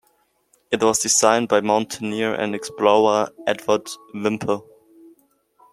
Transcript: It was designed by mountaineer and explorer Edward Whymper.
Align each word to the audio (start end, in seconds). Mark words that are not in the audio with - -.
It 0.71 0.81
was 0.81 0.97
designed 0.97 1.47
by 1.47 1.61
mountaineer 1.61 2.33
and 2.33 2.55
explorer 2.55 3.29
Edward 3.45 3.87
Whymper. 4.15 4.61